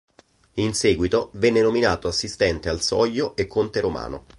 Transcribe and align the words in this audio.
In 0.53 0.73
seguito 0.73 1.29
venne 1.33 1.61
nominato 1.61 2.07
assistente 2.07 2.69
al 2.69 2.81
soglio 2.81 3.35
e 3.35 3.45
conte 3.45 3.81
romano. 3.81 4.25